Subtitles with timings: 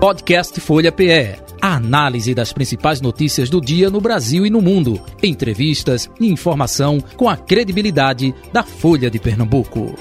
[0.00, 1.36] Podcast Folha PE.
[1.60, 4.98] A análise das principais notícias do dia no Brasil e no mundo.
[5.22, 9.94] Entrevistas e informação com a credibilidade da Folha de Pernambuco.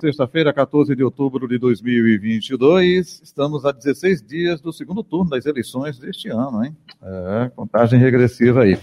[0.00, 3.20] Sexta-feira, 14 de outubro de 2022.
[3.22, 6.74] Estamos a 16 dias do segundo turno das eleições deste ano, hein?
[7.02, 8.78] É, contagem regressiva aí.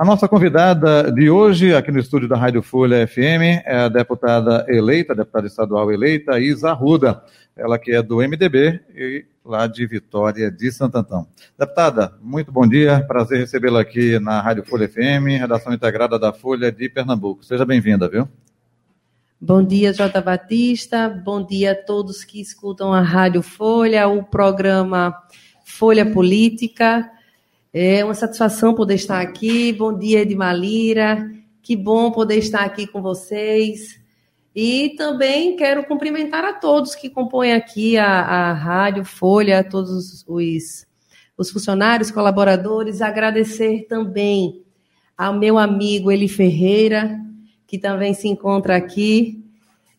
[0.00, 4.64] A nossa convidada de hoje, aqui no estúdio da Rádio Folha FM, é a deputada
[4.66, 7.22] eleita, a deputada estadual eleita, Isa Arruda.
[7.54, 11.26] Ela que é do MDB e lá de Vitória de Santo Antão.
[11.58, 16.72] Deputada, muito bom dia, prazer recebê-la aqui na Rádio Folha FM, redação integrada da Folha
[16.72, 17.44] de Pernambuco.
[17.44, 18.26] Seja bem-vinda, viu?
[19.38, 21.10] Bom dia, Jota Batista.
[21.10, 25.14] Bom dia a todos que escutam a Rádio Folha, o programa
[25.62, 27.19] Folha Política.
[27.72, 29.72] É uma satisfação poder estar aqui.
[29.72, 31.30] Bom dia, Edmalira.
[31.62, 34.00] Que bom poder estar aqui com vocês.
[34.54, 40.24] E também quero cumprimentar a todos que compõem aqui a, a Rádio Folha, a todos
[40.26, 40.86] os,
[41.38, 43.00] os funcionários, colaboradores.
[43.00, 44.64] Agradecer também
[45.16, 47.20] ao meu amigo Eli Ferreira,
[47.68, 49.44] que também se encontra aqui.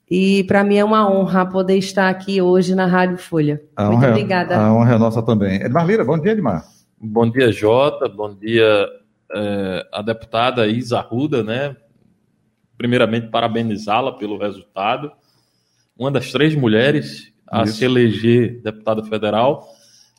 [0.09, 3.61] E para mim é uma honra poder estar aqui hoje na Rádio Folha.
[3.77, 4.57] A Muito honra, é- obrigada.
[4.57, 5.61] A honra é nossa também.
[5.61, 6.65] Edmar Lira, bom dia, Edmar.
[7.03, 8.07] Bom dia, Jota.
[8.07, 8.87] Bom dia,
[9.33, 11.75] é, a deputada Isa Arruda, né?
[12.77, 15.11] Primeiramente, parabenizá-la pelo resultado.
[15.97, 17.77] Uma das três mulheres a Isso.
[17.77, 19.67] se eleger deputada federal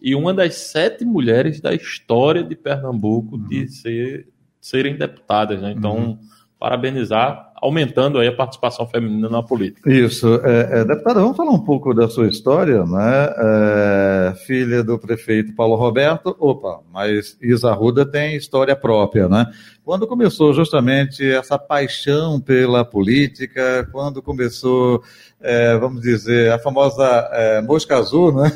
[0.03, 3.47] e uma das sete mulheres da história de Pernambuco uhum.
[3.47, 4.29] de ser,
[4.61, 5.73] serem deputadas, né?
[5.77, 6.19] Então, uhum.
[6.59, 9.89] parabenizar aumentando aí a participação feminina na política.
[9.91, 10.35] Isso.
[10.45, 13.35] É, é, deputada, vamos falar um pouco da sua história, né?
[13.39, 19.47] É, filha do prefeito Paulo Roberto, opa, mas Isa Ruda tem história própria, né?
[19.85, 25.03] Quando começou justamente essa paixão pela política, quando começou,
[25.41, 28.51] é, vamos dizer, a famosa é, mosca azul, né?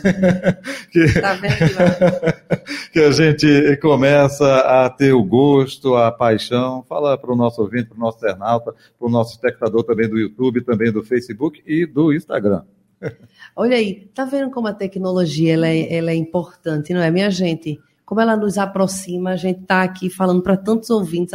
[0.92, 1.36] que, tá
[2.92, 6.84] que a gente começa a ter o gosto, a paixão.
[6.88, 10.18] Fala para o nosso ouvinte, para o nosso internauta, para o nosso espectador também do
[10.18, 12.62] YouTube, também do Facebook e do Instagram.
[13.56, 17.30] Olha aí, tá vendo como a tecnologia ela é, ela é importante, não é, minha
[17.30, 17.80] gente?
[18.06, 21.34] como ela nos aproxima, a gente está aqui falando para tantos ouvintes,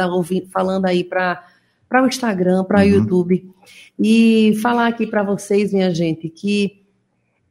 [0.50, 1.44] falando aí para
[1.92, 2.88] o Instagram, para o uhum.
[2.88, 3.46] YouTube.
[3.98, 6.82] E falar aqui para vocês, minha gente, que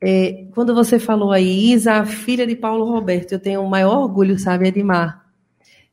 [0.02, 4.40] é, quando você falou aí, Isa, filha de Paulo Roberto, eu tenho o maior orgulho,
[4.40, 5.24] sabe, Edmar,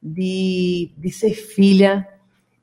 [0.02, 2.08] de, de ser filha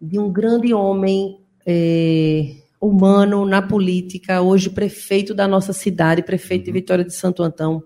[0.02, 2.56] de um grande homem é,
[2.88, 6.76] humano na política, hoje prefeito da nossa cidade, prefeito de uhum.
[6.76, 7.84] Vitória de Santo Antão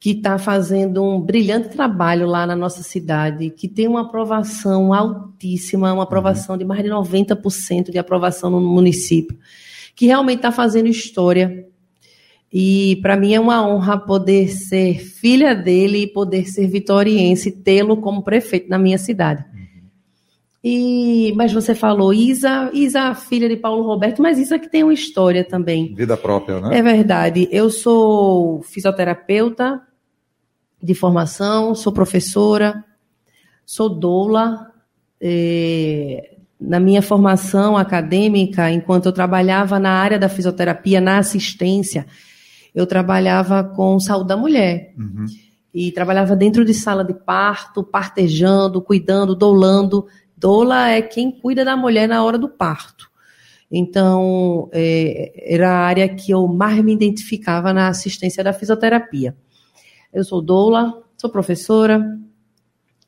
[0.00, 5.92] que está fazendo um brilhante trabalho lá na nossa cidade, que tem uma aprovação altíssima,
[5.92, 9.38] uma aprovação de mais de 90% de aprovação no município,
[9.94, 11.66] que realmente está fazendo história.
[12.50, 17.98] E para mim é uma honra poder ser filha dele e poder ser vitoriense, tê-lo
[17.98, 19.44] como prefeito na minha cidade.
[20.62, 24.92] E, mas você falou Isa, Isa, filha de Paulo Roberto, mas Isa que tem uma
[24.92, 25.94] história também.
[25.94, 26.78] Vida própria, né?
[26.78, 27.48] É verdade.
[27.50, 29.80] Eu sou fisioterapeuta,
[30.82, 32.84] de formação, sou professora,
[33.64, 34.70] sou doula.
[35.20, 42.06] É, na minha formação acadêmica, enquanto eu trabalhava na área da fisioterapia, na assistência,
[42.74, 44.94] eu trabalhava com saúde da mulher.
[44.98, 45.26] Uhum.
[45.72, 50.06] E trabalhava dentro de sala de parto, partejando, cuidando, doulando.
[50.40, 53.10] Doula é quem cuida da mulher na hora do parto.
[53.70, 59.36] Então, é, era a área que eu mais me identificava na assistência da fisioterapia.
[60.12, 62.18] Eu sou doula, sou professora,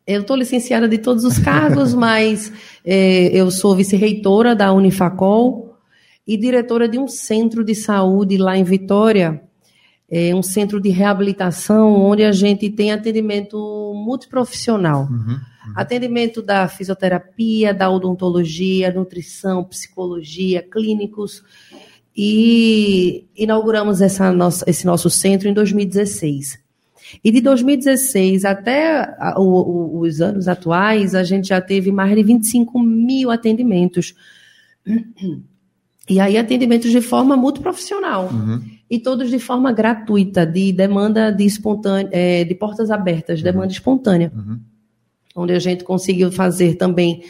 [0.06, 2.52] eu estou licenciada de todos os cargos, mas
[2.84, 5.76] é, eu sou vice-reitora da Unifacol
[6.26, 9.42] e diretora de um centro de saúde lá em Vitória,
[10.08, 13.56] é um centro de reabilitação onde a gente tem atendimento
[13.96, 15.08] multiprofissional.
[15.10, 15.72] Uhum, uhum.
[15.76, 21.42] Atendimento da fisioterapia, da odontologia, nutrição, psicologia, clínicos.
[22.16, 26.62] E inauguramos essa nossa, esse nosso centro em 2016.
[27.22, 33.30] E de 2016 até os anos atuais, a gente já teve mais de 25 mil
[33.30, 34.14] atendimentos.
[36.08, 38.28] E aí, atendimentos de forma muito profissional.
[38.32, 38.62] Uhum.
[38.90, 43.44] E todos de forma gratuita, de demanda de espontânea, é, de portas abertas, uhum.
[43.44, 44.32] demanda espontânea.
[44.34, 44.60] Uhum.
[45.34, 47.24] Onde a gente conseguiu fazer também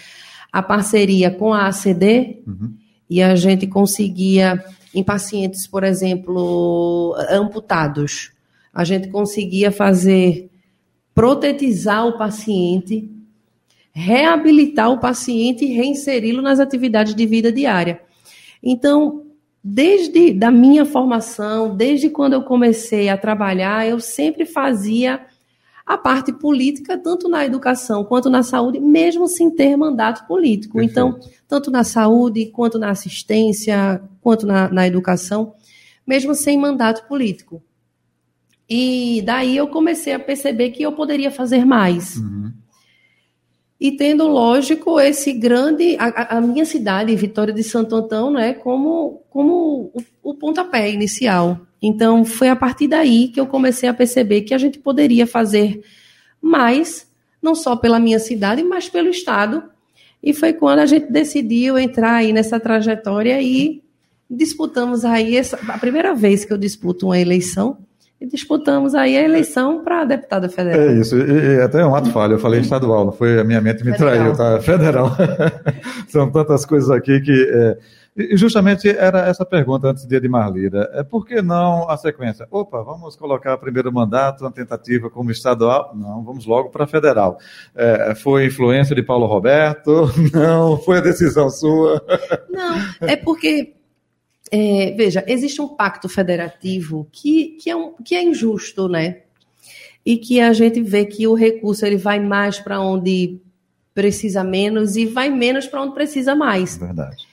[0.53, 2.75] a parceria com a ACD uhum.
[3.09, 4.63] e a gente conseguia,
[4.95, 8.33] em pacientes, por exemplo, amputados,
[8.73, 10.51] a gente conseguia fazer
[11.15, 13.09] protetizar o paciente
[13.93, 18.01] reabilitar o paciente e reinseri-lo nas atividades de vida diária.
[18.63, 19.27] Então,
[19.63, 25.21] desde da minha formação, desde quando eu comecei a trabalhar, eu sempre fazia
[25.85, 30.75] a parte política, tanto na educação quanto na saúde, mesmo sem ter mandato político.
[30.75, 30.93] Perfeito.
[30.93, 35.55] Então, tanto na saúde, quanto na assistência, quanto na, na educação,
[36.07, 37.63] mesmo sem mandato político.
[38.69, 42.17] E daí eu comecei a perceber que eu poderia fazer mais.
[42.17, 42.53] Uhum.
[43.83, 45.97] E tendo, lógico, esse grande.
[45.99, 51.59] A, a, minha cidade, Vitória de Santo Antão, né, como, como o, o pontapé inicial.
[51.83, 55.83] Então, foi a partir daí que eu comecei a perceber que a gente poderia fazer
[56.41, 57.11] mais,
[57.43, 59.65] não só pela minha cidade, mas pelo Estado.
[60.23, 63.83] E foi quando a gente decidiu entrar aí nessa trajetória e
[64.31, 67.79] disputamos aí essa, a primeira vez que eu disputo uma eleição
[68.23, 70.81] e disputamos aí a eleição para deputada federal.
[70.81, 73.61] É isso, e, e até um ato falho, eu falei estadual, não foi a minha
[73.61, 74.33] mente me federal.
[74.33, 74.61] traiu, tá?
[74.61, 75.11] Federal.
[76.07, 77.51] São tantas coisas aqui que.
[77.53, 77.79] É,
[78.15, 80.89] e justamente era essa pergunta antes de Marlira.
[80.93, 82.47] É por que não a sequência?
[82.51, 85.93] Opa, vamos colocar primeiro mandato, uma tentativa como estadual?
[85.97, 87.39] Não, vamos logo para federal.
[87.75, 90.13] É, foi influência de Paulo Roberto?
[90.33, 92.05] Não, foi a decisão sua?
[92.51, 93.73] Não, é porque
[94.55, 99.23] é, veja, existe um pacto federativo que, que, é um, que é injusto, né?
[100.05, 103.41] E que a gente vê que o recurso ele vai mais para onde
[103.95, 106.77] precisa menos e vai menos para onde precisa mais.
[106.77, 107.27] Verdade.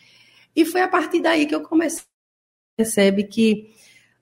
[0.55, 3.69] E foi a partir daí que eu comecei a perceber que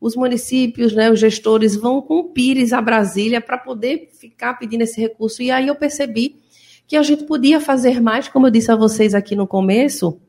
[0.01, 4.81] os municípios, né, os gestores vão com o Pires a Brasília para poder ficar pedindo
[4.81, 5.43] esse recurso.
[5.43, 6.35] E aí eu percebi
[6.87, 10.19] que a gente podia fazer mais, como eu disse a vocês aqui no começo.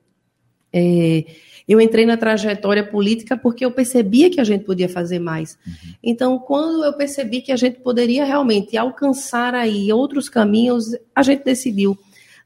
[0.70, 1.24] É,
[1.68, 5.58] eu entrei na trajetória política porque eu percebia que a gente podia fazer mais.
[5.66, 5.94] Uhum.
[6.02, 11.44] Então, quando eu percebi que a gente poderia realmente alcançar aí outros caminhos, a gente
[11.44, 11.98] decidiu,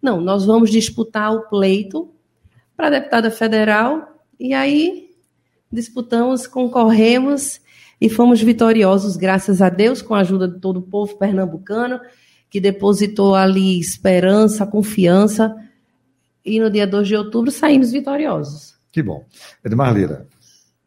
[0.03, 2.11] não, nós vamos disputar o pleito
[2.77, 5.11] para deputada federal e aí
[5.71, 7.61] disputamos, concorremos
[8.01, 12.01] e fomos vitoriosos, graças a Deus, com a ajuda de todo o povo pernambucano,
[12.51, 15.57] que depositou ali esperança, confiança,
[16.45, 18.72] e no dia 2 de outubro saímos vitoriosos.
[18.93, 19.25] Que bom.
[19.65, 20.27] Edmar Lira.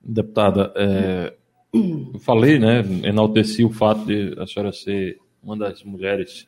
[0.04, 1.34] Deputada, é,
[1.74, 6.48] eu falei, né, enalteci o fato de a senhora ser uma das mulheres,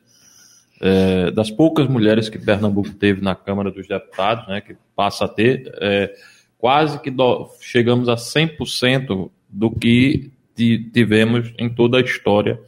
[0.80, 5.28] é, das poucas mulheres que Pernambuco teve na Câmara dos Deputados, né, que passa a
[5.28, 6.14] ter, é,
[6.56, 12.60] quase que do, chegamos a 100% do que tivemos em toda a história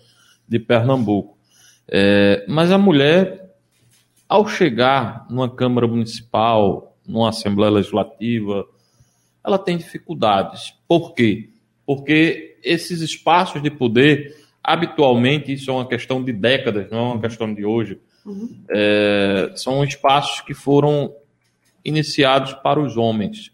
[0.48, 1.38] de Pernambuco.
[1.88, 3.54] É, mas a mulher,
[4.28, 8.64] ao chegar numa Câmara Municipal, numa Assembleia Legislativa,
[9.50, 10.74] ela tem dificuldades.
[10.86, 11.50] Por quê?
[11.84, 17.20] Porque esses espaços de poder, habitualmente, isso é uma questão de décadas, não é uma
[17.20, 17.98] questão de hoje.
[18.24, 18.48] Uhum.
[18.70, 21.12] É, são espaços que foram
[21.84, 23.50] iniciados para os homens.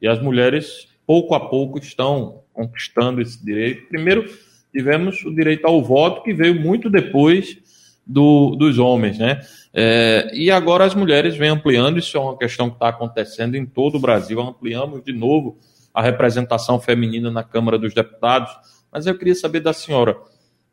[0.00, 3.88] E as mulheres, pouco a pouco, estão conquistando esse direito.
[3.88, 4.24] Primeiro,
[4.72, 7.58] tivemos o direito ao voto, que veio muito depois
[8.06, 9.40] do, dos homens, né?
[9.76, 13.66] É, e agora as mulheres vêm ampliando, isso é uma questão que está acontecendo em
[13.66, 15.58] todo o Brasil, ampliamos de novo
[15.92, 18.52] a representação feminina na Câmara dos Deputados,
[18.92, 20.16] mas eu queria saber da senhora,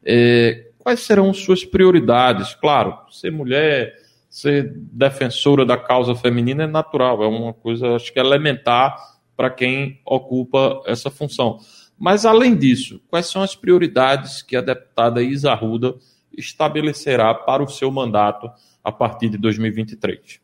[0.05, 2.53] é, quais serão suas prioridades?
[2.53, 3.95] Claro, ser mulher,
[4.29, 8.95] ser defensora da causa feminina é natural, é uma coisa, acho que é elementar
[9.35, 11.57] para quem ocupa essa função.
[11.97, 15.95] Mas, além disso, quais são as prioridades que a deputada Isa Ruda
[16.35, 18.49] estabelecerá para o seu mandato
[18.83, 20.39] a partir de 2023.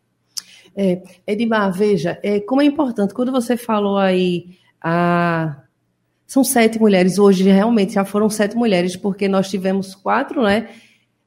[0.75, 5.63] É, Edmar, veja, é, como é importante, quando você falou aí, a,
[6.27, 10.69] são sete mulheres, hoje realmente já foram sete mulheres, porque nós tivemos quatro, né?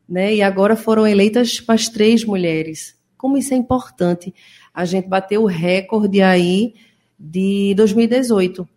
[0.09, 2.97] né e agora foram eleitas mais três mulheres.
[3.17, 4.33] Como isso é importante.
[4.73, 6.75] A gente bateu o recorde aí
[7.19, 8.69] de 2018.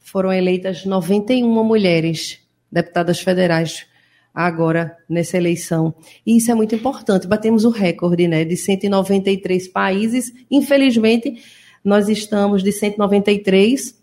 [0.00, 3.86] Foram eleitas 91 mulheres deputadas federais
[4.36, 5.94] agora nessa eleição.
[6.26, 7.26] E isso é muito importante.
[7.26, 10.30] Batemos o recorde né, de 193 países.
[10.50, 11.42] Infelizmente,
[11.82, 13.98] nós estamos de 193,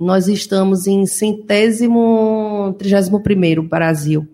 [0.00, 4.26] nós estamos em centésimo, trigésimo primeiro Brasil,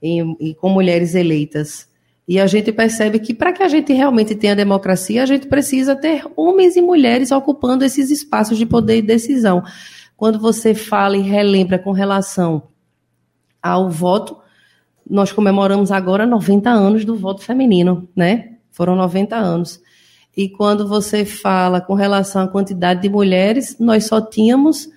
[0.00, 1.86] em, com mulheres eleitas.
[2.26, 5.94] E a gente percebe que para que a gente realmente tenha democracia, a gente precisa
[5.94, 9.62] ter homens e mulheres ocupando esses espaços de poder e decisão.
[10.16, 12.71] Quando você fala e relembra com relação
[13.62, 14.36] ao voto.
[15.08, 18.56] Nós comemoramos agora 90 anos do voto feminino, né?
[18.70, 19.80] Foram 90 anos.
[20.36, 24.88] E quando você fala com relação à quantidade de mulheres, nós só tínhamos,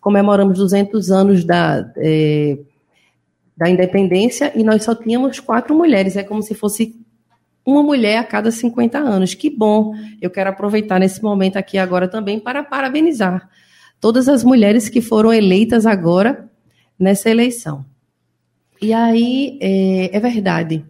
[0.00, 2.58] comemoramos 200 anos da, é,
[3.56, 6.16] da independência e nós só tínhamos quatro mulheres.
[6.16, 6.94] É como se fosse
[7.64, 9.34] uma mulher a cada 50 anos.
[9.34, 9.94] Que bom!
[10.20, 13.48] Eu quero aproveitar nesse momento aqui agora também para parabenizar
[13.98, 16.48] todas as mulheres que foram eleitas agora
[16.98, 17.84] nessa eleição.
[18.80, 20.84] E aí, é, é verdade,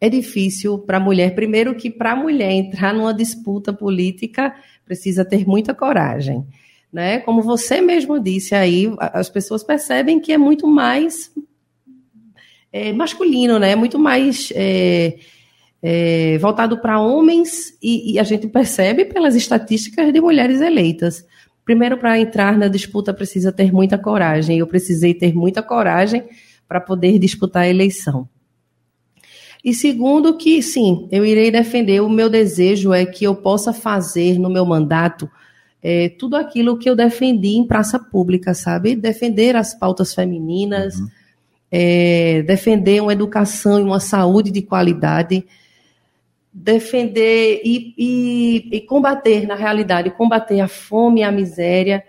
[0.00, 5.24] é difícil para a mulher, primeiro que para a mulher entrar numa disputa política precisa
[5.24, 6.44] ter muita coragem.
[6.92, 7.20] Né?
[7.20, 11.30] Como você mesmo disse aí, as pessoas percebem que é muito mais
[12.72, 13.76] é, masculino, né?
[13.76, 15.18] muito mais é,
[15.82, 21.24] é, voltado para homens, e, e a gente percebe pelas estatísticas de mulheres eleitas.
[21.64, 24.58] Primeiro, para entrar na disputa precisa ter muita coragem.
[24.58, 26.24] Eu precisei ter muita coragem
[26.70, 28.28] para poder disputar a eleição.
[29.64, 32.00] E segundo, que sim, eu irei defender.
[32.00, 35.28] O meu desejo é que eu possa fazer no meu mandato
[35.82, 38.94] é, tudo aquilo que eu defendi em praça pública, sabe?
[38.94, 41.08] Defender as pautas femininas, uhum.
[41.72, 45.44] é, defender uma educação e uma saúde de qualidade,
[46.52, 52.04] defender e, e, e combater, na realidade, combater a fome e a miséria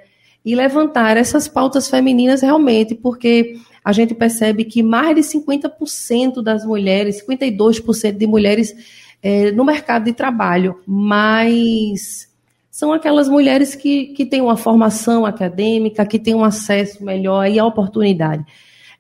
[0.45, 6.65] e levantar essas pautas femininas realmente, porque a gente percebe que mais de 50% das
[6.65, 8.75] mulheres, 52% de mulheres
[9.21, 12.29] é, no mercado de trabalho, mas
[12.69, 17.59] são aquelas mulheres que, que têm uma formação acadêmica, que têm um acesso melhor e
[17.59, 18.45] a oportunidade.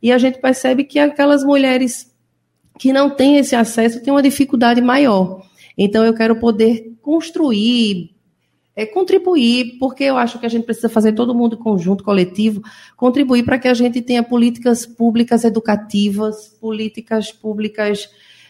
[0.01, 2.11] E a gente percebe que aquelas mulheres
[2.79, 5.41] que não têm esse acesso têm uma dificuldade maior.
[5.77, 8.11] Então, eu quero poder construir
[8.81, 12.61] é, contribuir, porque eu acho que a gente precisa fazer todo mundo conjunto, coletivo,
[12.97, 18.09] contribuir para que a gente tenha políticas públicas educativas, políticas públicas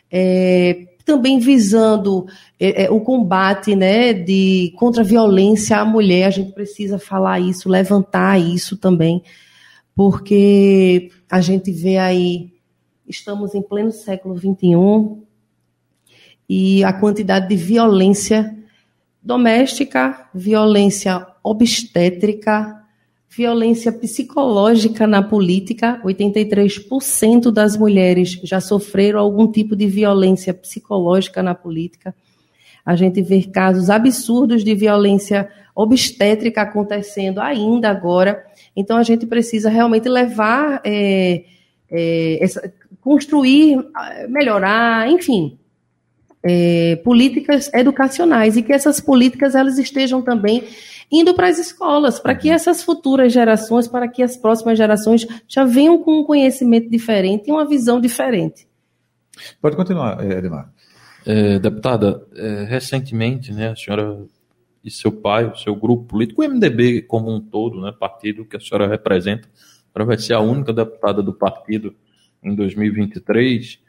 [0.10, 2.26] é, também visando
[2.60, 6.26] é, é, o combate né, de, contra a violência à mulher.
[6.26, 9.22] A gente precisa falar isso, levantar isso também,
[9.94, 12.54] porque a gente vê aí,
[13.08, 15.22] estamos em pleno século XXI,
[16.48, 18.61] e a quantidade de violência
[19.22, 22.82] doméstica, violência obstétrica,
[23.30, 26.02] violência psicológica na política.
[26.04, 32.14] 83% das mulheres já sofreram algum tipo de violência psicológica na política.
[32.86, 38.44] A gente vê casos absurdos de violência obstétrica acontecendo ainda agora.
[38.76, 41.44] Então, a gente precisa realmente levar, é,
[41.90, 43.78] é, essa, construir,
[44.28, 45.58] melhorar, enfim,
[46.44, 50.64] é, políticas educacionais e que essas políticas elas estejam também
[51.12, 55.66] indo para as escolas, para que essas futuras gerações, para que as próximas gerações já
[55.66, 58.68] venham com um conhecimento diferente e uma visão diferente.
[59.62, 60.72] Pode continuar, Edmar.
[61.26, 64.26] É, deputada, é, recentemente, né, a senhora
[64.84, 68.58] e seu pai, o seu grupo político, o MDB como um todo, né, partido que
[68.58, 69.48] a senhora representa,
[69.94, 71.94] para vai ser a única deputada do partido
[72.44, 73.80] em 2023,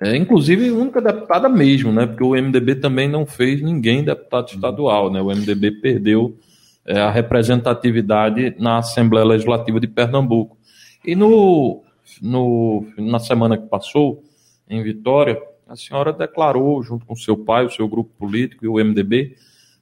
[0.00, 2.06] é, inclusive, única deputada mesmo, né?
[2.06, 5.20] Porque o MDB também não fez ninguém deputado estadual, né?
[5.22, 6.36] O MDB perdeu
[6.84, 10.56] é, a representatividade na Assembleia Legislativa de Pernambuco.
[11.04, 11.82] E no,
[12.20, 14.22] no, na semana que passou,
[14.68, 18.74] em Vitória, a senhora declarou, junto com seu pai, o seu grupo político e o
[18.74, 19.36] MDB,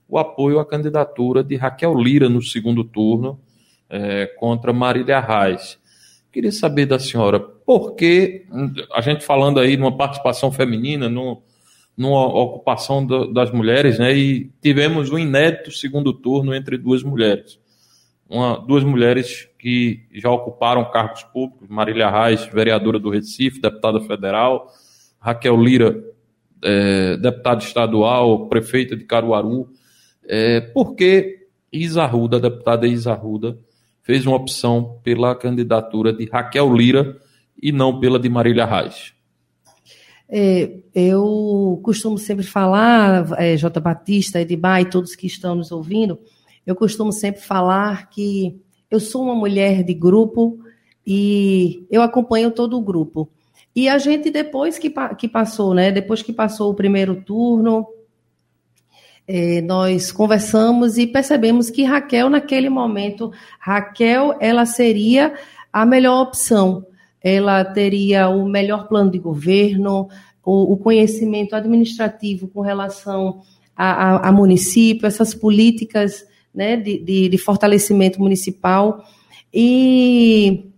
[0.09, 3.41] o apoio à candidatura de Raquel Lira no segundo turno
[3.89, 5.79] é, contra Marília Reis.
[6.33, 8.47] Queria saber da senhora por que
[8.93, 11.43] a gente falando aí numa participação feminina, no,
[11.97, 14.15] numa ocupação do, das mulheres, né?
[14.17, 17.59] E tivemos um inédito segundo turno entre duas mulheres.
[18.29, 24.69] Uma, duas mulheres que já ocuparam cargos públicos, Marília Reis, vereadora do Recife, deputada federal,
[25.21, 26.03] Raquel Lira,
[26.63, 29.69] é, deputada estadual, prefeita de Caruaru.
[30.27, 33.59] É, por que Isa Ruda, a deputada Isa Ruda,
[34.03, 37.17] fez uma opção pela candidatura de Raquel Lira
[37.61, 39.15] e não pela de Marília Reis?
[40.29, 43.81] É, eu costumo sempre falar, é, J.
[43.81, 46.19] Batista, Edmar e todos que estão nos ouvindo,
[46.67, 48.59] eu costumo sempre falar que
[48.91, 50.59] eu sou uma mulher de grupo
[51.07, 53.31] e eu acompanho todo o grupo.
[53.77, 55.91] E a gente, depois que, que passou, né?
[55.91, 57.87] Depois que passou o primeiro turno,
[59.27, 65.35] é, nós conversamos e percebemos que Raquel, naquele momento, Raquel, ela seria
[65.73, 66.87] a melhor opção.
[67.25, 70.09] Ela teria o melhor plano de governo,
[70.45, 73.41] o, o conhecimento administrativo com relação
[73.75, 79.03] a, a, a município, essas políticas né, de, de, de fortalecimento municipal.
[79.53, 80.71] E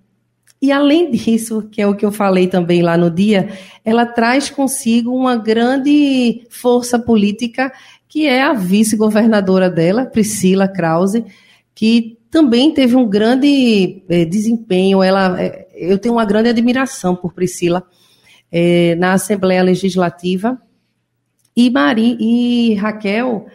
[0.60, 3.48] e além disso, que é o que eu falei também lá no dia,
[3.84, 7.72] ela traz consigo uma grande força política
[8.08, 11.24] que é a vice-governadora dela, Priscila Krause,
[11.76, 15.02] que também teve um grande é, desempenho.
[15.02, 17.84] Ela, é, eu tenho uma grande admiração por Priscila
[18.50, 20.58] é, na Assembleia Legislativa.
[21.54, 23.46] E, Mari, e Raquel,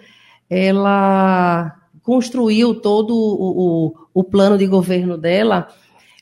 [0.47, 5.67] ela construiu todo o, o, o plano de governo dela,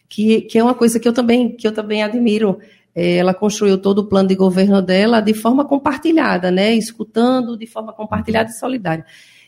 [0.07, 2.59] que, que é uma coisa que eu também, que eu também admiro.
[2.95, 6.73] Ela construiu todo o plano de governo dela de forma compartilhada, né?
[6.73, 9.05] escutando de forma compartilhada e solidária.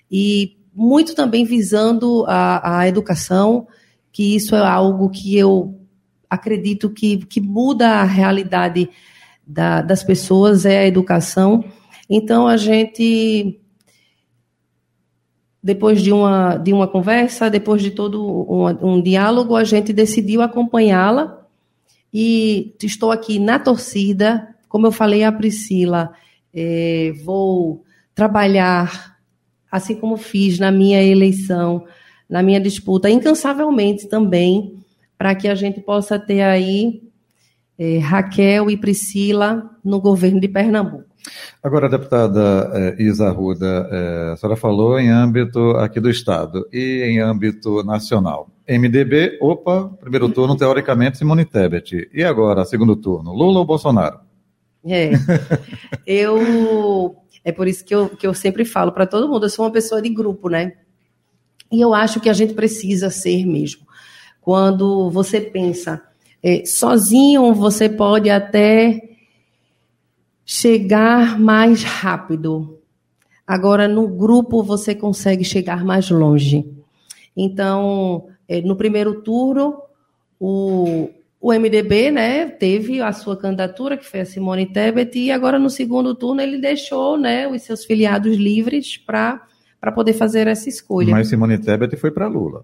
[0.10, 3.68] E muito também visando a, a educação,
[4.12, 5.80] que isso é algo que eu
[6.30, 8.90] acredito que, que muda a realidade
[9.46, 11.64] da, das pessoas, é a educação.
[12.10, 13.60] Então, a gente,
[15.62, 20.42] depois de uma, de uma conversa, depois de todo um, um diálogo, a gente decidiu
[20.42, 21.46] acompanhá-la
[22.14, 24.56] e estou aqui na torcida.
[24.68, 26.14] Como eu falei à Priscila,
[26.54, 29.11] é, vou trabalhar,
[29.72, 31.86] assim como fiz na minha eleição,
[32.30, 34.76] na minha disputa, incansavelmente também,
[35.18, 37.02] para que a gente possa ter aí
[37.78, 41.12] é, Raquel e Priscila no governo de Pernambuco.
[41.64, 47.04] Agora, deputada eh, Isa Arruda, eh, a senhora falou em âmbito aqui do Estado e
[47.04, 48.50] em âmbito nacional.
[48.68, 52.10] MDB, opa, primeiro turno, teoricamente, Simone Tebet.
[52.12, 54.20] E agora, segundo turno, Lula ou Bolsonaro?
[54.84, 55.12] É,
[56.08, 57.16] eu...
[57.44, 59.72] É por isso que eu, que eu sempre falo para todo mundo, eu sou uma
[59.72, 60.74] pessoa de grupo, né?
[61.72, 63.88] E eu acho que a gente precisa ser mesmo.
[64.42, 66.02] Quando você pensa
[66.44, 69.10] é, sozinho, você pode até
[70.46, 72.80] chegar mais rápido.
[73.46, 76.70] Agora, no grupo, você consegue chegar mais longe.
[77.36, 79.82] Então, é, no primeiro turno,
[80.40, 81.10] o,
[81.42, 85.72] o MDB né, teve a sua candidatura, que foi a Simone Tebet, e agora no
[85.72, 89.42] segundo turno ele deixou né, os seus filiados livres para
[89.96, 91.10] poder fazer essa escolha.
[91.10, 92.64] Mas Simone Tebet foi para Lula.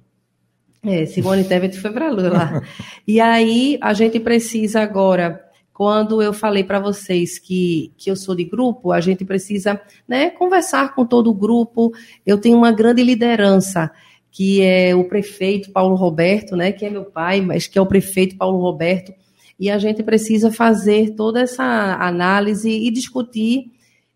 [0.84, 2.62] É, Simone Tebet foi para Lula.
[3.07, 5.41] e aí a gente precisa agora
[5.74, 10.31] quando eu falei para vocês que, que eu sou de grupo, a gente precisa né,
[10.31, 11.91] conversar com todo o grupo.
[12.25, 13.92] Eu tenho uma grande liderança,
[14.38, 17.88] que é o prefeito Paulo Roberto, né, que é meu pai, mas que é o
[17.88, 19.12] prefeito Paulo Roberto.
[19.60, 21.64] E a gente precisa fazer toda essa
[21.96, 23.72] análise e discutir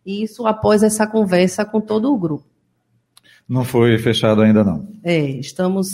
[0.06, 2.46] isso após essa conversa com todo o grupo.
[3.50, 4.88] Não foi fechado ainda, não.
[5.04, 5.88] É, estamos.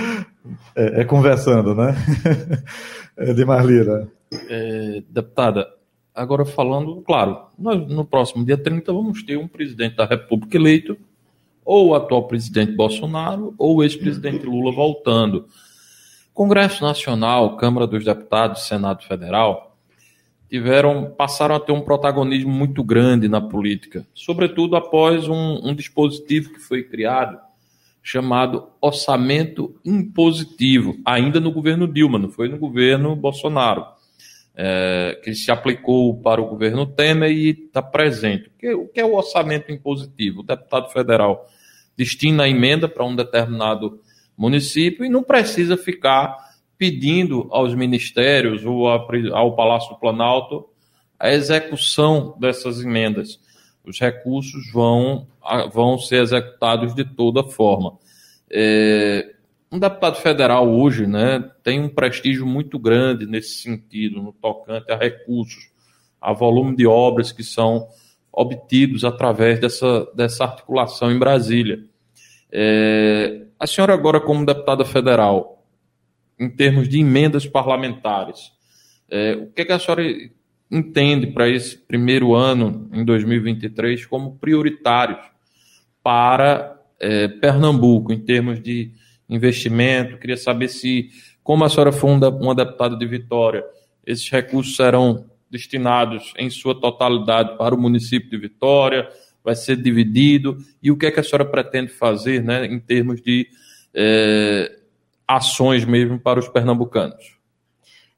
[0.74, 1.94] é, é, conversando, né?
[3.16, 4.08] É de Marlira.
[4.48, 5.68] É, deputada,
[6.12, 10.96] agora falando, claro, nós, no próximo dia 30 vamos ter um presidente da República eleito,
[11.64, 15.46] ou o atual presidente Bolsonaro, ou o ex-presidente Lula voltando.
[16.32, 19.76] Congresso Nacional, Câmara dos Deputados, Senado Federal
[20.48, 26.52] tiveram passaram a ter um protagonismo muito grande na política, sobretudo após um, um dispositivo
[26.52, 27.38] que foi criado
[28.02, 33.93] chamado orçamento impositivo, ainda no governo Dilma, não foi no governo Bolsonaro
[34.56, 38.50] é, que se aplicou para o governo Temer e está presente.
[38.76, 40.40] O que é o orçamento impositivo?
[40.40, 41.48] O deputado federal
[41.96, 44.00] destina a emenda para um determinado
[44.36, 50.68] município e não precisa ficar pedindo aos ministérios ou ao Palácio do Planalto
[51.18, 53.40] a execução dessas emendas.
[53.84, 55.26] Os recursos vão,
[55.72, 57.96] vão ser executados de toda forma.
[58.50, 59.34] É,
[59.74, 64.96] um deputado federal hoje né, tem um prestígio muito grande nesse sentido, no tocante a
[64.96, 65.68] recursos,
[66.20, 67.88] a volume de obras que são
[68.32, 71.84] obtidos através dessa, dessa articulação em Brasília.
[72.52, 75.66] É, a senhora, agora, como deputada federal,
[76.38, 78.52] em termos de emendas parlamentares,
[79.10, 80.04] é, o que, é que a senhora
[80.70, 85.18] entende para esse primeiro ano, em 2023, como prioritários
[86.00, 88.92] para é, Pernambuco, em termos de
[89.28, 90.18] investimento.
[90.18, 91.10] Queria saber se,
[91.42, 93.64] como a senhora foi uma deputada de Vitória,
[94.06, 99.08] esses recursos serão destinados em sua totalidade para o município de Vitória,
[99.42, 103.20] vai ser dividido, e o que é que a senhora pretende fazer né, em termos
[103.20, 103.46] de
[103.94, 104.78] é,
[105.28, 107.34] ações mesmo para os pernambucanos?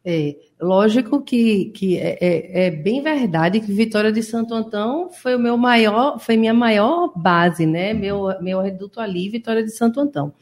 [0.05, 5.35] É, lógico que, que é, é, é, bem verdade que Vitória de Santo Antão foi
[5.35, 7.93] o meu maior, foi minha maior base, né?
[7.93, 10.33] Meu, meu reduto ali, Vitória de Santo Antão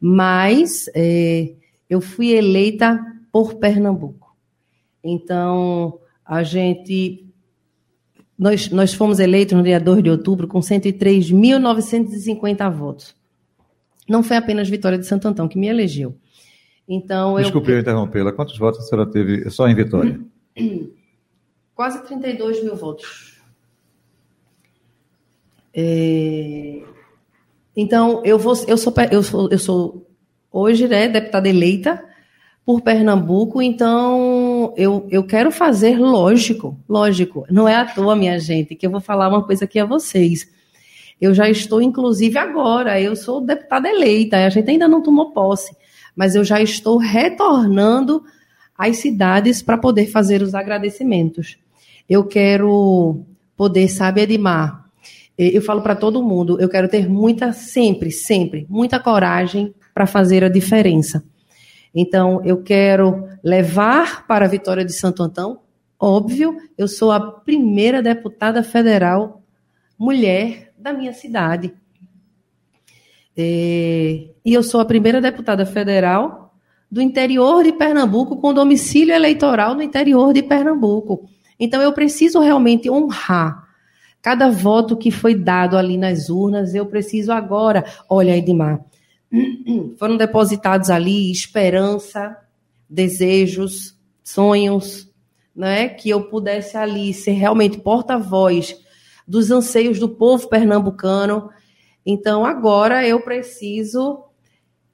[0.00, 1.52] mas é,
[1.88, 3.00] eu fui eleita
[3.32, 4.36] por Pernambuco.
[5.02, 7.24] Então, a gente.
[8.38, 13.16] Nós, nós fomos eleitos no dia 2 de outubro com 103.950 votos.
[14.08, 16.16] Não foi apenas Vitória de Santo Antão que me elegeu.
[16.88, 18.32] Então, Desculpe eu, eu interrompê-la.
[18.32, 20.20] Quantos votos a senhora teve só em Vitória?
[21.74, 23.40] Quase 32 mil votos.
[25.74, 26.82] É,
[27.80, 30.10] então, eu, vou, eu, sou, eu, sou, eu sou
[30.50, 32.04] hoje né, deputada eleita
[32.66, 37.46] por Pernambuco, então eu, eu quero fazer, lógico, lógico.
[37.48, 40.50] Não é à toa, minha gente, que eu vou falar uma coisa aqui a vocês.
[41.20, 45.72] Eu já estou, inclusive, agora, eu sou deputada eleita, a gente ainda não tomou posse,
[46.16, 48.24] mas eu já estou retornando
[48.76, 51.56] às cidades para poder fazer os agradecimentos.
[52.10, 53.24] Eu quero
[53.56, 54.87] poder, sabe, Edmar,
[55.38, 60.42] eu falo para todo mundo, eu quero ter muita, sempre, sempre, muita coragem para fazer
[60.42, 61.24] a diferença.
[61.94, 65.60] Então, eu quero levar para a vitória de Santo Antão,
[65.98, 69.42] óbvio, eu sou a primeira deputada federal
[69.96, 71.72] mulher da minha cidade.
[73.36, 76.52] É, e eu sou a primeira deputada federal
[76.90, 81.28] do interior de Pernambuco, com domicílio eleitoral no interior de Pernambuco.
[81.60, 83.67] Então, eu preciso realmente honrar
[84.28, 86.74] cada voto que foi dado ali nas urnas.
[86.74, 88.84] Eu preciso agora, olha, Edmar,
[89.98, 92.36] foram depositados ali esperança,
[92.86, 95.10] desejos, sonhos,
[95.56, 95.88] né?
[95.88, 98.78] Que eu pudesse ali ser realmente porta-voz
[99.26, 101.48] dos anseios do povo pernambucano.
[102.04, 104.24] Então, agora eu preciso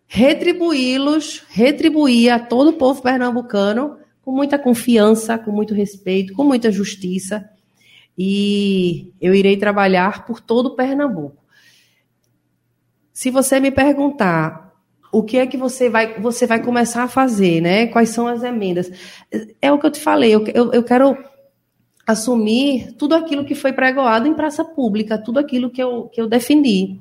[0.07, 6.71] retribuí-los, retribuir a todo o povo pernambucano com muita confiança, com muito respeito, com muita
[6.71, 7.51] justiça.
[8.17, 11.43] E eu irei trabalhar por todo o Pernambuco.
[13.13, 14.73] Se você me perguntar
[15.13, 17.87] o que é que você vai, você vai começar a fazer, né?
[17.87, 18.91] Quais são as emendas?
[19.63, 21.17] É o que eu te falei, eu, eu, eu quero
[22.07, 26.29] assumir tudo aquilo que foi pregoado em praça pública, tudo aquilo que eu, que eu
[26.29, 26.99] defendi.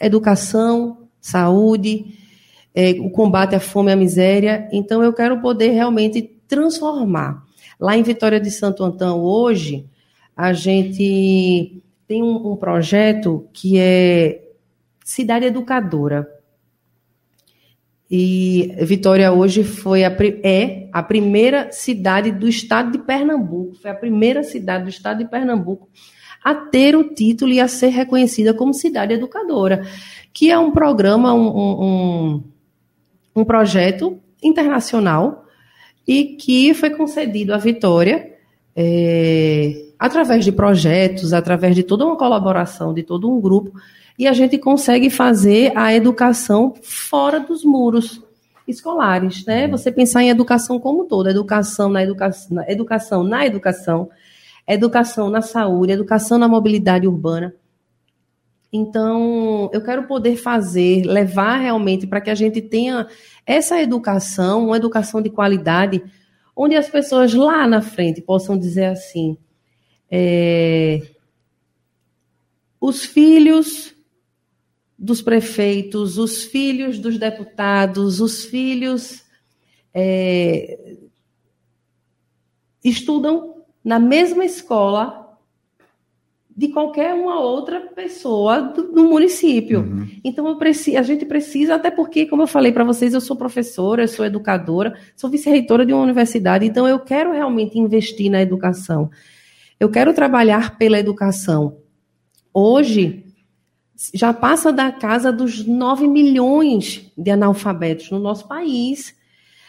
[0.00, 2.18] Educação, saúde,
[2.74, 4.68] é, o combate à fome e à miséria.
[4.72, 7.44] Então, eu quero poder realmente transformar.
[7.80, 9.86] Lá em Vitória de Santo Antão, hoje,
[10.36, 14.42] a gente tem um, um projeto que é
[15.04, 16.28] cidade educadora.
[18.10, 23.94] E Vitória hoje foi a, é a primeira cidade do estado de Pernambuco, foi a
[23.94, 25.88] primeira cidade do estado de Pernambuco
[26.42, 29.82] a ter o título e a ser reconhecida como cidade educadora,
[30.32, 32.44] que é um programa, um, um,
[33.34, 35.46] um projeto internacional
[36.06, 38.34] e que foi concedido à Vitória
[38.76, 43.72] é, através de projetos, através de toda uma colaboração de todo um grupo
[44.18, 48.22] e a gente consegue fazer a educação fora dos muros
[48.66, 49.66] escolares, né?
[49.66, 49.72] Uhum.
[49.72, 54.08] Você pensar em educação como toda, educação na educação, educação na educação,
[54.66, 57.54] educação na saúde, educação na mobilidade urbana.
[58.72, 63.06] Então, eu quero poder fazer, levar realmente para que a gente tenha
[63.46, 66.02] essa educação, uma educação de qualidade,
[66.56, 69.36] onde as pessoas lá na frente possam dizer assim:
[70.16, 71.02] é,
[72.80, 73.92] os filhos
[74.96, 79.24] dos prefeitos, os filhos dos deputados, os filhos
[79.92, 80.98] é,
[82.84, 85.36] estudam na mesma escola
[86.56, 89.80] de qualquer uma outra pessoa do, do município.
[89.80, 90.08] Uhum.
[90.22, 93.34] Então eu preciso, a gente precisa, até porque, como eu falei para vocês, eu sou
[93.34, 98.40] professora, eu sou educadora, sou vice-reitora de uma universidade, então eu quero realmente investir na
[98.40, 99.10] educação.
[99.84, 101.76] Eu quero trabalhar pela educação.
[102.54, 103.22] Hoje,
[104.14, 109.14] já passa da casa dos 9 milhões de analfabetos no nosso país.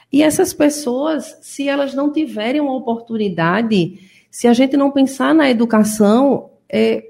[0.10, 4.00] E essas pessoas, se elas não tiverem uma oportunidade,
[4.32, 7.04] se a gente não pensar na educação, é,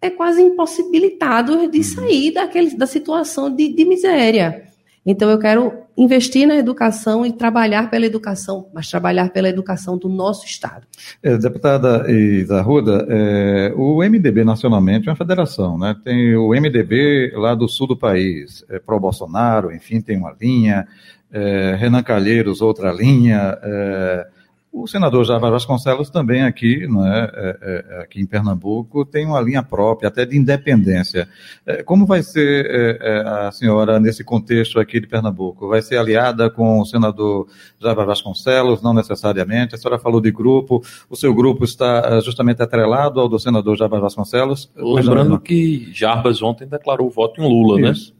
[0.00, 1.82] é quase impossibilitado de uhum.
[1.82, 4.68] sair daquele, da situação de, de miséria.
[5.04, 10.08] Então, eu quero investir na educação e trabalhar pela educação, mas trabalhar pela educação do
[10.08, 10.86] nosso Estado.
[11.22, 15.96] É, deputada Isarruda, é, o MDB nacionalmente é uma federação, né?
[16.04, 20.86] Tem o MDB lá do sul do país, é, pró-Bolsonaro, enfim, tem uma linha,
[21.32, 24.26] é, Renan Calheiros, outra linha, é,
[24.72, 29.62] o senador Java Vasconcelos também aqui, né, é, é, aqui em Pernambuco, tem uma linha
[29.62, 31.28] própria, até de independência.
[31.66, 35.68] É, como vai ser é, é, a senhora nesse contexto aqui de Pernambuco?
[35.68, 38.80] Vai ser aliada com o senador Java Vasconcelos?
[38.80, 39.74] Não necessariamente.
[39.74, 40.82] A senhora falou de grupo.
[41.10, 44.72] O seu grupo está justamente atrelado ao do senador Java Vasconcelos?
[44.74, 47.90] Lembrando que Jarbas ontem declarou voto em Lula, né?
[47.90, 48.12] Isso.
[48.12, 48.16] né?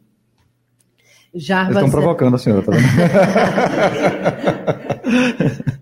[1.34, 1.76] Jarbas...
[1.76, 2.82] Eles estão provocando a senhora, tá vendo?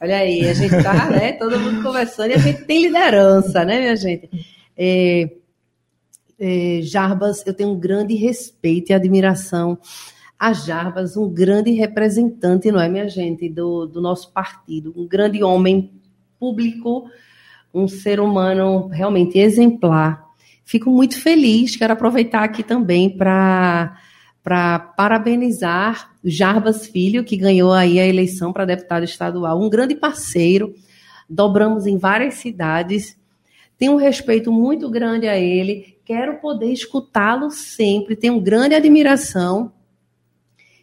[0.00, 3.80] Olha aí, a gente tá, né, todo mundo conversando e a gente tem liderança, né,
[3.80, 4.28] minha gente?
[4.76, 5.30] É,
[6.38, 9.78] é, Jarbas, eu tenho um grande respeito e admiração
[10.38, 15.42] a Jarbas, um grande representante, não é, minha gente, do, do nosso partido, um grande
[15.42, 15.90] homem
[16.38, 17.10] público,
[17.74, 20.24] um ser humano realmente exemplar.
[20.64, 23.98] Fico muito feliz, quero aproveitar aqui também para
[24.48, 30.74] para parabenizar Jarbas Filho, que ganhou aí a eleição para deputado estadual, um grande parceiro.
[31.28, 33.14] Dobramos em várias cidades.
[33.76, 35.98] Tenho um respeito muito grande a ele.
[36.02, 38.16] Quero poder escutá-lo sempre.
[38.16, 39.70] Tenho grande admiração.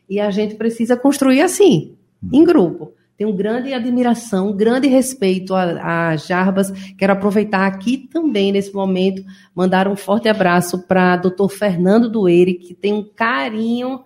[0.07, 1.95] E a gente precisa construir assim,
[2.31, 2.93] em grupo.
[3.17, 6.71] Tenho grande admiração, grande respeito a, a Jarbas.
[6.97, 9.23] Quero aproveitar aqui também, nesse momento,
[9.53, 14.03] mandar um forte abraço para doutor Fernando Dueire, que tem um carinho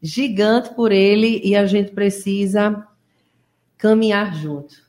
[0.00, 2.86] gigante por ele e a gente precisa
[3.76, 4.81] caminhar junto.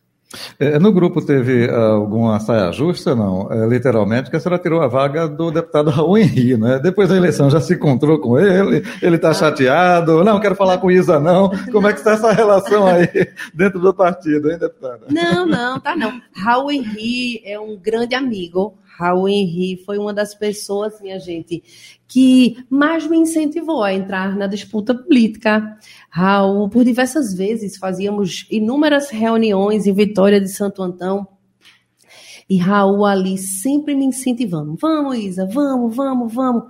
[0.60, 3.52] É, no grupo teve uh, alguma saia justa, não?
[3.52, 6.80] É, literalmente, que a senhora tirou a vaga do deputado Raul Henri, né?
[6.80, 10.92] Depois da eleição já se encontrou com ele, ele está chateado, não, quero falar com
[10.92, 11.52] Isa, não.
[11.72, 13.08] Como é que está essa relação aí
[13.54, 15.02] dentro do partido, hein, deputada?
[15.10, 16.22] Não, não, tá não.
[16.36, 21.64] Raul Henri é um grande amigo, Raul Henri foi uma das pessoas, minha gente,
[22.08, 25.78] que mais me incentivou a entrar na disputa política.
[26.10, 31.28] Raul, por diversas vezes, fazíamos inúmeras reuniões em Vitória de Santo Antão.
[32.48, 34.76] E Raul ali sempre me incentivando.
[34.80, 36.64] Vamos, Isa, vamos, vamos, vamos.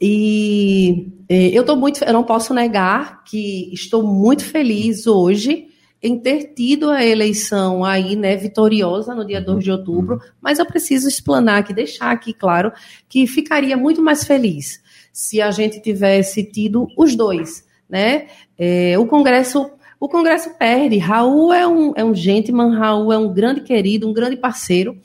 [0.00, 5.68] E eh, eu estou muito, eu não posso negar que estou muito feliz hoje
[6.02, 10.66] em ter tido a eleição aí, né, vitoriosa no dia 2 de outubro, mas eu
[10.66, 12.72] preciso explanar aqui, deixar aqui claro
[13.08, 14.80] que ficaria muito mais feliz
[15.12, 18.28] se a gente tivesse tido os dois, né?
[18.56, 20.96] É, o Congresso o Congresso perde.
[20.98, 24.96] Raul é um, é um gentleman, Raul é um grande querido, um grande parceiro,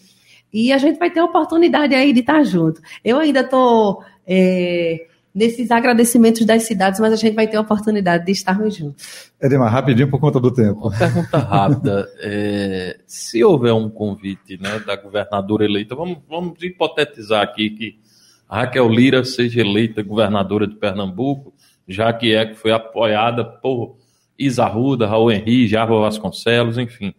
[0.52, 2.80] e a gente vai ter a oportunidade aí de estar junto.
[3.04, 8.26] Eu ainda estou é, nesses agradecimentos das cidades, mas a gente vai ter a oportunidade
[8.26, 9.32] de estarmos juntos.
[9.42, 10.88] Edmar, rapidinho por conta do tempo.
[10.88, 12.10] Uma pergunta rápida.
[12.26, 18.00] É, se houver um convite né, da governadora eleita, vamos, vamos hipotetizar aqui que
[18.48, 21.54] a Raquel Lira seja eleita governadora de Pernambuco,
[21.88, 23.98] já que é que foi apoiada por
[24.38, 27.14] Isa Ruda, Raul Henri, Jarva Vasconcelos, enfim.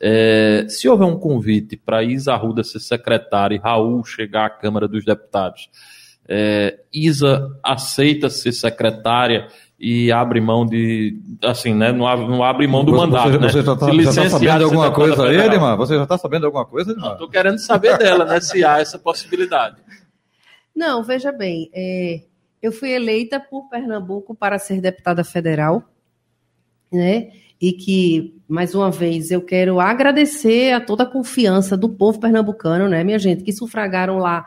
[0.00, 4.88] É, se houver um convite para Isa Ruda ser secretária e Raul chegar à Câmara
[4.88, 5.68] dos Deputados,
[6.28, 12.66] é, Isa aceita ser secretária e abre mão de, assim, né, não abre, não abre
[12.66, 13.48] mão do você, mandato, você, né?
[13.48, 15.76] Você já está tá sabendo de alguma coisa aí, Edmar?
[15.76, 17.12] Você já está sabendo de alguma coisa, Edmar?
[17.12, 19.76] Estou querendo saber dela, né, se há essa possibilidade.
[20.74, 22.22] Não, veja bem, é,
[22.62, 25.82] eu fui eleita por Pernambuco para ser deputada federal,
[26.90, 27.28] né,
[27.60, 32.88] e que, mais uma vez, eu quero agradecer a toda a confiança do povo pernambucano,
[32.88, 34.46] né, minha gente, que sufragaram lá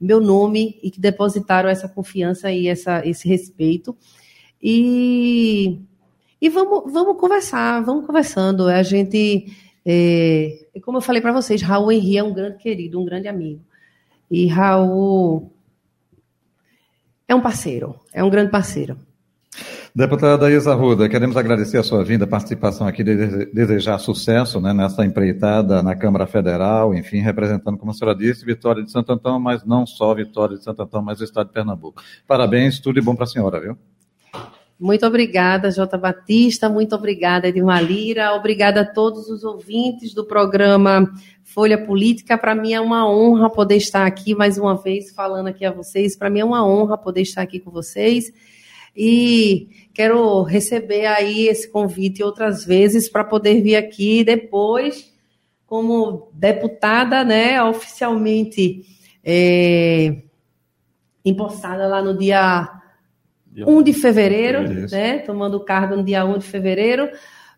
[0.00, 3.96] meu nome e que depositaram essa confiança e essa, esse respeito.
[4.62, 5.80] E,
[6.40, 8.68] e vamos, vamos conversar, vamos conversando.
[8.68, 9.52] A gente,
[9.84, 13.60] é, como eu falei para vocês, Raul Henri é um grande querido, um grande amigo.
[14.30, 15.52] E Raul
[17.28, 18.98] é um parceiro, é um grande parceiro.
[19.96, 25.82] Deputada Isa Ruda, queremos agradecer a sua vinda, participação aqui, desejar sucesso né, nessa empreitada
[25.82, 29.86] na Câmara Federal, enfim, representando, como a senhora disse, Vitória de Santo Antão, mas não
[29.86, 32.02] só Vitória de Santo Antão, mas o Estado de Pernambuco.
[32.26, 33.78] Parabéns, tudo de bom para a senhora, viu?
[34.78, 41.10] Muito obrigada, Jota Batista, muito obrigada, Edmar Lira, obrigada a todos os ouvintes do programa
[41.42, 42.36] Folha Política.
[42.36, 46.14] Para mim é uma honra poder estar aqui mais uma vez falando aqui a vocês.
[46.14, 48.30] Para mim é uma honra poder estar aqui com vocês.
[48.96, 55.10] E quero receber aí esse convite outras vezes para poder vir aqui depois,
[55.66, 58.82] como deputada, né, oficialmente
[59.24, 60.18] é,
[61.24, 62.68] empossada lá no dia
[63.56, 67.08] 1 de fevereiro, né, tomando cargo no dia 1 de fevereiro,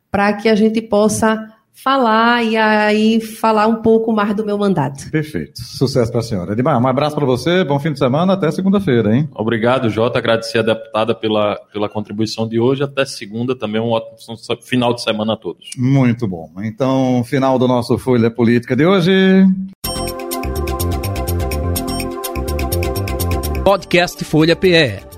[0.09, 5.11] para que a gente possa falar e aí falar um pouco mais do meu mandato.
[5.11, 5.61] Perfeito.
[5.61, 6.53] Sucesso para a senhora.
[6.53, 9.29] Edmar, um abraço para você, bom fim de semana, até segunda-feira, hein?
[9.35, 10.19] Obrigado, Jota.
[10.19, 12.83] Agradecer a deputada pela, pela contribuição de hoje.
[12.83, 15.71] Até segunda também, um ótimo final de semana a todos.
[15.77, 16.51] Muito bom.
[16.63, 19.45] Então, final do nosso Folha Política de hoje.
[23.65, 25.18] Podcast Folha PE